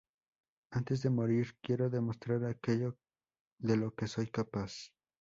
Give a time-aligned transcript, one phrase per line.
[0.71, 2.97] Antes de morir, quiero demostrar aquello
[3.59, 4.91] de lo que soy capaz.